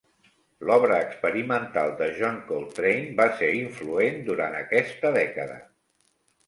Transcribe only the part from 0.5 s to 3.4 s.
L'obra experimental de John Coltrane va